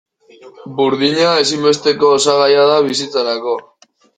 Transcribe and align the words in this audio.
Burdina 0.79 1.27
ezinbesteko 1.43 2.11
osagaia 2.17 2.67
da 2.73 2.81
bizitzarako. 2.89 3.59